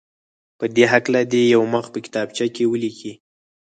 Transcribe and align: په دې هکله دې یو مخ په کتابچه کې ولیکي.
په 0.59 0.65
دې 0.75 0.85
هکله 0.93 1.21
دې 1.31 1.41
یو 1.53 1.63
مخ 1.73 1.85
په 1.93 1.99
کتابچه 2.05 2.45
کې 2.55 2.63
ولیکي. 2.71 3.13